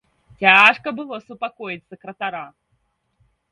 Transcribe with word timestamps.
Цяжка 0.45 0.93
было 1.01 1.19
супакоіць 1.27 1.85
сакратара. 1.93 2.43